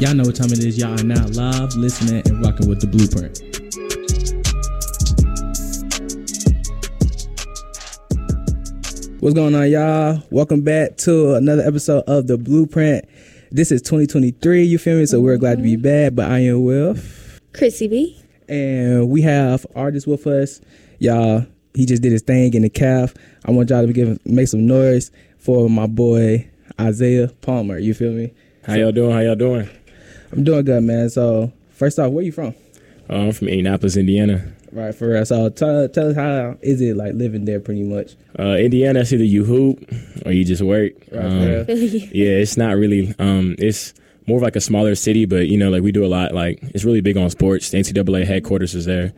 [0.00, 0.78] Y'all know what time it is.
[0.78, 3.40] Y'all are now live, listening, and rocking with the blueprint.
[9.20, 10.22] What's going on, y'all?
[10.30, 13.06] Welcome back to another episode of the Blueprint.
[13.50, 15.06] This is 2023, you feel me?
[15.06, 15.82] So we're glad to be mm-hmm.
[15.82, 16.14] back.
[16.14, 17.40] But I am Wilf.
[17.52, 18.22] Chrissy B.
[18.48, 20.60] And we have artists with us.
[21.00, 21.44] Y'all,
[21.74, 23.14] he just did his thing in the calf.
[23.46, 26.48] I want y'all to give make some noise for my boy
[26.80, 27.78] Isaiah Palmer.
[27.78, 28.32] You feel me?
[28.62, 29.10] How y'all doing?
[29.10, 29.68] How y'all doing?
[30.32, 31.08] I'm doing good, man.
[31.10, 32.54] So first off, where you from?
[33.10, 34.52] Uh, I'm from Indianapolis, Indiana.
[34.70, 35.24] Right, for real.
[35.24, 38.16] So tell, tell us how is it like living there pretty much?
[38.38, 39.82] Uh, Indiana, it's either you hoop
[40.26, 40.92] or you just work.
[41.10, 41.30] Right, Um,
[41.66, 41.86] for real.
[42.12, 43.14] yeah, it's not really.
[43.18, 43.94] Um, it's
[44.26, 46.34] more of like a smaller city, but you know, like we do a lot.
[46.34, 47.70] Like it's really big on sports.
[47.70, 49.14] The NCAA headquarters is there,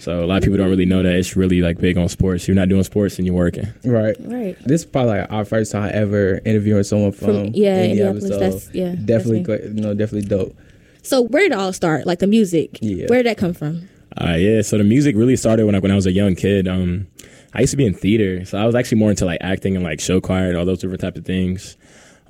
[0.00, 2.48] so a lot of people don't really know that it's really like big on sports.
[2.48, 3.68] You're not doing sports and you're working.
[3.84, 4.16] Right.
[4.18, 4.56] Right.
[4.64, 8.24] This is probably like our first time ever interviewing someone from, From- yeah, Indianapolis.
[8.24, 9.44] Indianapolis, So that's- yeah, definitely, me.
[9.44, 10.56] great, you know, definitely dope.
[11.02, 12.06] So where did it all start?
[12.06, 12.78] Like the music.
[12.82, 13.06] Yeah.
[13.06, 13.88] Where did that come from?
[14.20, 16.66] Uh, yeah, so the music really started when I when I was a young kid.
[16.66, 17.06] Um,
[17.54, 19.84] I used to be in theater, so I was actually more into like acting and
[19.84, 21.76] like show choir and all those different type of things.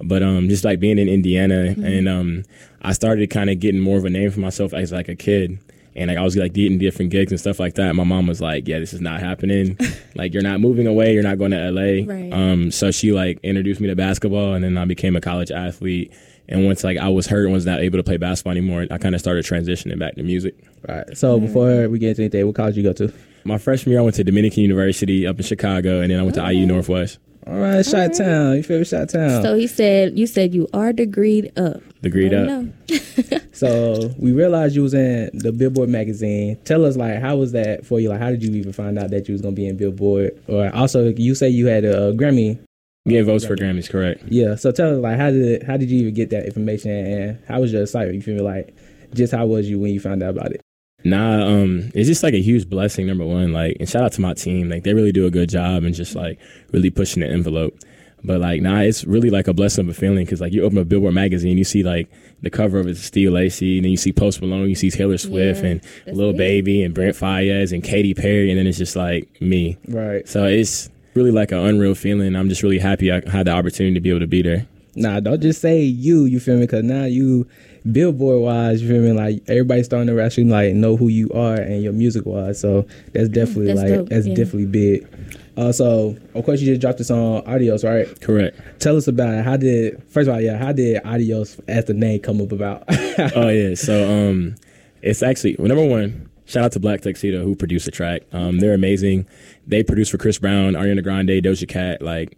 [0.03, 2.45] But um, just like being in Indiana, and um,
[2.83, 5.59] I started kind of getting more of a name for myself as like a kid,
[6.01, 7.95] and like I was like getting different gigs and stuff like that.
[7.95, 9.79] My mom was like, "Yeah, this is not happening.
[10.15, 11.13] like you're not moving away.
[11.13, 12.33] You're not going to LA." Right.
[12.33, 16.13] Um, so she like introduced me to basketball, and then I became a college athlete.
[16.49, 18.99] And once like I was hurt and was not able to play basketball anymore, I
[18.99, 20.57] kind of started transitioning back to music.
[20.89, 21.17] Right.
[21.17, 23.13] So before we get into anything, what college you go to?
[23.45, 26.35] My freshman year, I went to Dominican University up in Chicago, and then I went
[26.37, 27.19] to IU Northwest.
[27.51, 28.55] All right, Shot Town.
[28.55, 28.85] You feel me?
[28.85, 29.43] Shot Town.
[29.43, 31.83] So he said you said you are degreed up.
[32.01, 33.43] Degreed Let up.
[33.53, 36.59] So we realized you was in the Billboard magazine.
[36.65, 38.09] Tell us like how was that for you?
[38.09, 40.41] Like how did you even find out that you was gonna be in Billboard?
[40.47, 42.61] Or also you say you had a, Grammy.
[43.05, 44.23] Yeah, votes for Grammys, correct?
[44.29, 44.55] Yeah.
[44.55, 47.61] So tell us like how did how did you even get that information and how
[47.61, 48.15] was your excitement?
[48.15, 48.77] You feel me like
[49.13, 50.61] just how was you when you found out about it?
[51.05, 53.07] Nah, um, it's just like a huge blessing.
[53.07, 54.69] Number one, like, and shout out to my team.
[54.69, 56.39] Like, they really do a good job and just like
[56.73, 57.79] really pushing the envelope.
[58.23, 60.79] But like, nah, it's really like a blessing of a feeling because like you open
[60.79, 62.11] a Billboard magazine, you see like
[62.43, 64.91] the cover of it is Steve Lacy, and then you see Post Malone, you see
[64.91, 66.39] Taylor Swift Yeah, and that's Lil big.
[66.39, 69.79] Baby and Brent Faiyaz and Katy Perry, and then it's just like me.
[69.89, 70.29] Right.
[70.29, 72.37] So it's really like an unreal feeling.
[72.37, 74.67] I'm just really happy I had the opportunity to be able to be there.
[74.97, 76.25] Nah, don't just say you.
[76.25, 76.63] You feel me?
[76.63, 77.47] Because now you,
[77.91, 79.13] Billboard wise, you feel me?
[79.13, 82.61] Like everybody's starting to actually like know who you are and your music wise.
[82.61, 84.35] So that's definitely that's like dope, that's yeah.
[84.35, 85.09] definitely big.
[85.57, 88.21] Uh, so of course you just dropped this on Adios, right?
[88.21, 88.59] Correct.
[88.81, 89.45] Tell us about it.
[89.45, 92.85] How did first of all, yeah, how did Adios as the name come up about?
[93.37, 93.75] oh yeah.
[93.75, 94.57] So um,
[95.03, 96.29] it's actually well, number one.
[96.47, 98.23] Shout out to Black Tuxedo who produced the track.
[98.33, 99.29] Um, they're amazing.
[99.69, 102.03] They produced for Chris Brown, Ariana Grande, Doja Cat.
[102.03, 102.37] Like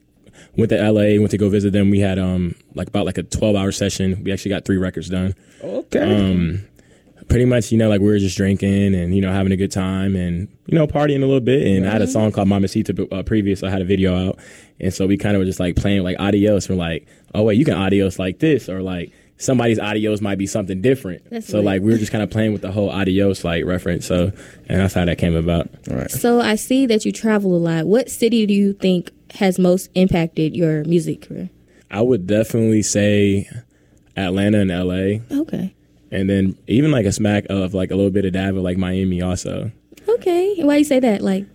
[0.57, 1.91] went to LA, went to go visit them.
[1.91, 4.23] We had um like about like a twelve hour session.
[4.25, 5.35] We actually got three records done.
[5.63, 6.31] okay.
[6.31, 6.65] Um,
[7.29, 9.73] pretty much, you know, like we were just drinking and you know having a good
[9.73, 11.67] time and you know partying a little bit.
[11.67, 13.63] And I had a song called Mamacita uh, previous.
[13.63, 14.39] I had a video out,
[14.81, 16.69] and so we kind of were just like playing like adios.
[16.69, 20.47] We're like, oh wait, you can adios like this, or like somebody's adios might be
[20.47, 21.29] something different.
[21.31, 21.65] That's so lit.
[21.65, 24.07] like we were just kind of playing with the whole adios like reference.
[24.07, 24.33] So
[24.69, 25.69] and that's how that came about.
[25.91, 26.11] all right.
[26.11, 27.87] So I see that you travel a lot.
[27.87, 31.51] What city do you think has most impacted your music career?
[31.91, 33.49] I would definitely say
[34.17, 35.75] Atlanta and LA, Okay.
[36.11, 38.77] and then even like a smack of like a little bit of dab of like
[38.79, 39.71] Miami also.
[40.09, 40.55] Okay.
[40.59, 41.23] And why do you say that?
[41.23, 41.47] Like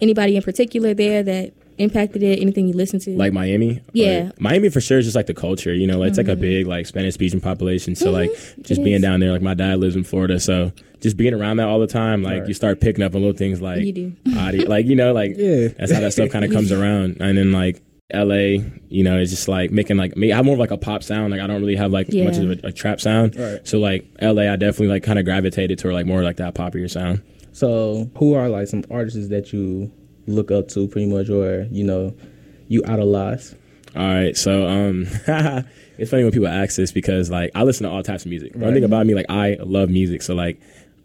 [0.00, 2.40] anybody in particular there that impacted it?
[2.40, 3.16] Anything you listen to?
[3.16, 3.80] like Miami.
[3.92, 4.24] Yeah.
[4.24, 6.32] Like, Miami for sure is just like the culture, you know, like, it's like a
[6.32, 6.40] mm-hmm.
[6.40, 7.94] big like Spanish speaking population.
[7.94, 8.62] So like mm-hmm.
[8.62, 9.02] just It being is.
[9.02, 11.86] down there, like my dad lives in Florida, so just being around that all the
[11.86, 12.48] time, like Right.
[12.48, 14.12] you start picking up on little things like You do.
[14.36, 15.68] audio, like you know, like Yeah.
[15.68, 17.18] that's how that stuff kind of comes around.
[17.20, 17.82] And then like
[18.12, 20.32] LA, you know, it's just like making like me.
[20.32, 21.30] I have more of like a pop sound.
[21.30, 22.24] Like I don't really have like Yeah.
[22.24, 23.34] much of a, a trap sound.
[23.36, 23.66] Right.
[23.66, 26.90] So like LA, I definitely like kind of gravitated toward like more like that poppier
[26.90, 27.22] sound.
[27.52, 29.90] So who are like some artists that you
[30.26, 32.14] look up to pretty much, or you know,
[32.68, 33.54] you idolize?
[33.96, 35.06] All right, so um,
[35.98, 38.54] it's funny when people ask this because like I listen to all types of music.
[38.54, 38.74] One Right.
[38.74, 40.60] thing about me, like I love music, so like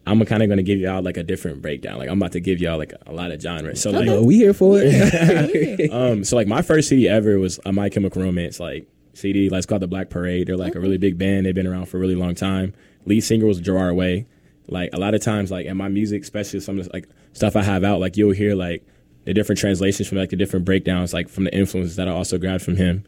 [0.07, 1.99] I'm kind of gonna give y'all like a different breakdown.
[1.99, 3.79] Like I'm about to give y'all like a lot of genres.
[3.81, 5.91] So like, Uh, we here for it.
[5.93, 9.49] um, so like my first CD ever was a My Chemical Romance like CD.
[9.49, 10.47] Like it's called the Black Parade.
[10.47, 11.45] They're like a really big band.
[11.45, 12.73] They've been around for a really long time.
[13.05, 14.25] Lead singer was Gerard Way.
[14.67, 17.55] Like a lot of times, like in my music, especially some of the, like stuff
[17.55, 18.83] I have out, like you'll hear like
[19.25, 22.37] the different translations from like the different breakdowns, like from the influences that I also
[22.37, 23.03] grabbed from him.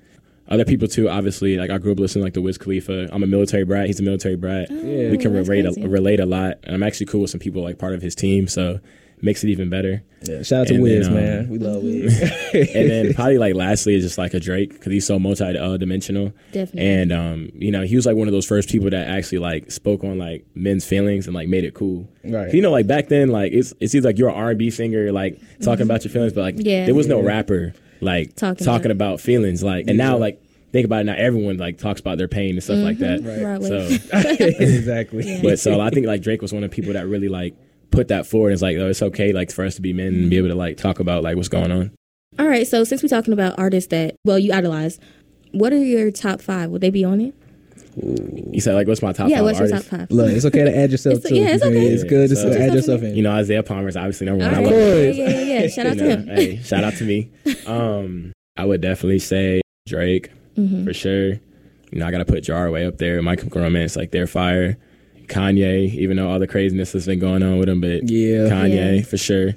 [0.48, 1.56] Other people too, obviously.
[1.58, 3.08] Like I grew up listening like the Wiz Khalifa.
[3.12, 3.88] I'm a military brat.
[3.88, 4.70] He's a military brat.
[4.70, 5.10] Yeah.
[5.10, 7.78] we can relate a, relate a lot, and I'm actually cool with some people like
[7.78, 8.48] part of his team.
[8.48, 8.80] So
[9.22, 10.04] makes it even better.
[10.24, 11.50] Yeah, shout out to And Wiz, then, um, man.
[11.50, 12.22] We love Wiz.
[12.54, 15.78] and then probably like lastly is just like a Drake because he's so multi uh,
[15.78, 16.32] dimensional.
[16.52, 16.88] Definitely.
[16.90, 19.72] And um, you know, he was like one of those first people that actually like
[19.72, 22.08] spoke on like men's feelings and like made it cool.
[22.24, 22.54] Right.
[22.54, 24.70] You know, like back then, like it's it seems like you're an R and B
[24.70, 26.86] singer, like talking about your feelings, but like Yeah.
[26.86, 29.64] there was no rapper like Talking talking, about- about, feelings.
[29.64, 30.40] Like and now like
[30.72, 33.22] think about it now, everyone like talks about their pain and stuff like that.
[33.24, 33.62] Right.
[33.64, 33.88] So
[34.64, 35.40] exactly.
[35.42, 37.56] but so I think like Drake was one of the people that really like
[37.92, 38.52] put that forward.
[38.52, 40.56] It's like, oh, it's okay like for us to be men and be able to
[40.56, 41.92] like talk about like what's going on.
[42.40, 42.66] All right.
[42.68, 45.00] So since we're talking about artists that well you idolize,
[45.52, 46.70] what are your top five?
[46.72, 47.36] Would they be on it?
[47.98, 49.38] You said like, what's my top yeah.
[49.38, 50.12] five What's your top five?
[50.12, 51.36] Look, it's okay to add yourself It's- too.
[51.36, 51.88] yeah, it's You feel okay.
[51.94, 53.16] It's good to So- still add Yourself yourself in in.
[53.18, 54.54] You know, Isaiah Palmer is obviously number one.
[54.54, 54.72] All I right.
[54.72, 55.68] would, Yeah, yeah, yeah, yeah.
[55.68, 56.28] Shout out to know, him.
[56.28, 57.30] hey, shout out to me.
[57.68, 60.86] Um, I would definitely say Drake Mm-hmm.
[60.86, 61.28] for sure.
[61.92, 63.22] You know, I gotta put Gerard Way up there.
[63.22, 64.78] My Chemical Romance, like they're fire.
[65.32, 68.50] Kanye, even though all the craziness has been going on with him, but Yeah.
[68.50, 69.02] Kanye Yeah.
[69.04, 69.54] for sure.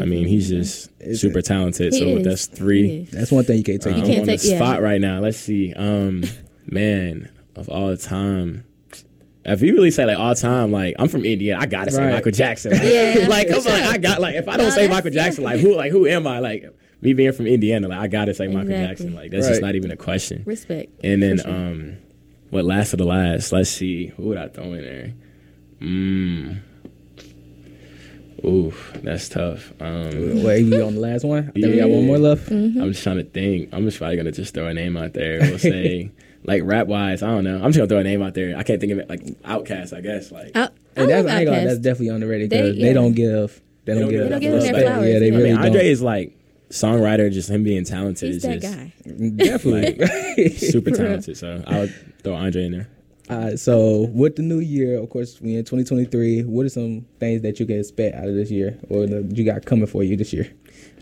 [0.00, 1.92] I mean, he's just Is super it- talented.
[1.94, 2.24] He so is.
[2.24, 3.06] that's three.
[3.10, 3.94] That's one thing you can't take.
[3.94, 4.56] I'm can't on take- the yeah.
[4.56, 5.20] spot right now.
[5.20, 5.72] Let's see.
[5.74, 6.24] Um,
[6.66, 8.64] man, of all time.
[9.44, 12.12] If you really say like all time, like I'm from Indiana, I gotta say Right.
[12.12, 12.72] Michael Jackson.
[12.76, 13.26] Like, Yeah.
[13.28, 15.74] like come on, I got like if I don't No, say Michael Jackson, like who
[15.74, 16.40] like who am I?
[16.40, 16.66] Like
[17.00, 19.14] me being from Indiana, like I gotta say Michael Jackson.
[19.14, 20.42] Like that's just not even a question.
[20.44, 20.92] Respect.
[21.02, 21.50] And then sure.
[21.50, 21.96] um,
[22.50, 23.52] what last of the last?
[23.52, 24.06] Let's see.
[24.08, 25.12] Who would I throw in there?
[25.80, 26.60] Mmm.
[28.44, 28.72] Ooh,
[29.02, 29.72] that's tough.
[29.80, 31.48] Um, Wait, we on the last one?
[31.48, 32.48] I think we got one more left.
[32.48, 32.80] Mm-hmm.
[32.80, 33.70] I'm just trying to think.
[33.72, 35.40] I'm just probably gonna just throw a name out there.
[35.40, 36.12] We'll say
[36.44, 37.56] like rap wise, I don't know.
[37.56, 38.56] I'm just gonna throw a name out there.
[38.56, 40.30] I can't think of it like OutKast, I guess.
[40.30, 42.92] Like I, I that's, love I ain't gonna, that's definitely underrated They- because they, yeah.
[42.92, 43.60] don't give.
[43.84, 44.20] They don't, don't give.
[44.20, 45.34] give- They don't give them their flowers, Yeah, they yeah.
[45.34, 45.86] I really mean, Andre don't.
[45.90, 46.36] is like
[46.70, 48.92] songwriter, just him being talented He's is that just guy.
[49.36, 50.48] Definitely.
[50.56, 51.36] super talented.
[51.36, 52.88] So I would throw Andre in there.
[53.30, 56.44] Uh, so with the new year, of course, we in 2023.
[56.44, 59.44] What are some things that you can expect out of this year, or that you
[59.44, 60.50] got coming for you this year?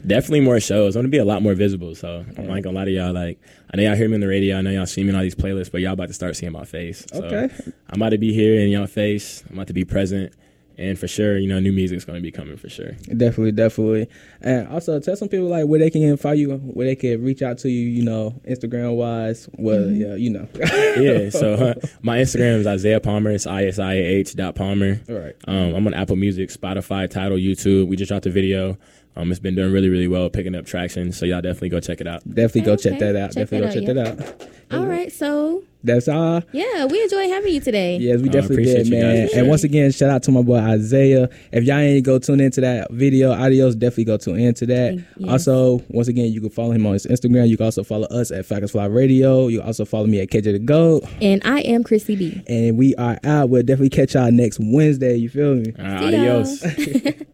[0.05, 0.97] Definitely more shows.
[0.97, 1.95] I'm gonna be a lot more visible.
[1.95, 3.13] So I'm like a lot of y'all.
[3.13, 3.41] Like
[3.73, 4.59] I know y'all hear me on the radio.
[4.59, 6.51] I know y'all see me on all these playlists, but y'all about to start seeing
[6.53, 7.07] my face.
[7.13, 7.55] So Okay.
[7.91, 9.45] I'm about to be here in y'all face.
[9.49, 10.33] I'm about to be present,
[10.79, 12.93] and for sure, you know, new music's gonna be coming for sure.
[13.17, 14.09] Definitely, definitely.
[14.43, 17.43] And also tell some people like where they can find you, where they can reach
[17.43, 17.89] out to you.
[17.89, 19.49] You know, Instagram wise.
[19.59, 20.01] Well, Mm-hmm.
[20.01, 20.49] yeah, you know.
[21.25, 21.31] yeah.
[21.31, 23.31] So uh, my Instagram is Isaiah Palmer.
[23.31, 25.01] It's I S I A H dot Palmer.
[25.09, 25.35] All right.
[25.49, 27.87] Um, I'm on Apple Music, Spotify, Tidal, YouTube.
[27.89, 28.77] We just dropped a video.
[29.19, 31.11] Um, it's been doing really, really well, picking up traction.
[31.11, 32.23] So y'all definitely go check it out.
[32.29, 33.33] Definitely go check that out.
[33.33, 33.75] Check definitely go out,
[34.13, 34.79] check that out.
[34.79, 35.11] All right.
[35.11, 36.43] So That's all.
[36.53, 37.97] yeah, we enjoy having you today.
[37.99, 39.29] Yes, we definitely appreciate did, man.
[39.35, 41.29] And once again, shout out to my boy Isaiah.
[41.53, 45.03] If y'all ain't go tune into that video, Adios, definitely go tune into that.
[45.17, 45.31] Yes.
[45.31, 47.49] Also, once again, you can follow him on his Instagram.
[47.49, 49.49] You can also follow us at Falcons Fly Radio.
[49.49, 51.05] You can also follow me at KJ the Goat.
[51.23, 52.43] And I am Chrissy B.
[52.49, 53.49] And we are out.
[53.49, 55.17] We'll definitely catch y'all next Wednesday.
[55.17, 55.73] You feel me?
[55.79, 56.65] Uh, adios.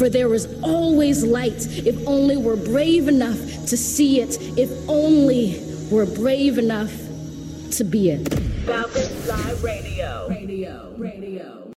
[0.00, 3.36] For there is always light if only we're brave enough
[3.66, 6.90] to see it, if only we're brave enough
[7.72, 8.26] to be it.
[8.64, 10.26] Falcon Fly Radio.
[10.30, 10.94] Radio.
[10.96, 11.59] Radio.